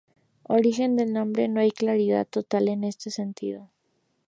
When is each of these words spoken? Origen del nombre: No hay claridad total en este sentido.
Origen 0.49 0.95
del 0.95 1.13
nombre: 1.13 1.47
No 1.47 1.59
hay 1.61 1.69
claridad 1.69 2.25
total 2.27 2.69
en 2.69 2.83
este 2.85 3.11
sentido. 3.11 3.69